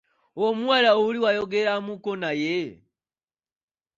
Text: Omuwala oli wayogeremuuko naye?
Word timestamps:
Omuwala 0.45 0.89
oli 1.05 1.19
wayogeremuuko 1.23 2.11
naye? 2.21 2.57